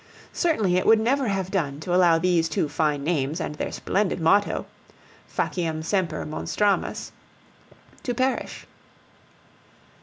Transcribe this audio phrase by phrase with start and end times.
[0.33, 4.19] Certainly it would never have done to allow these two fine names and their splendid
[4.19, 4.65] motto,
[5.27, 7.11] Faciem semper monstramus,
[8.01, 8.65] to perish.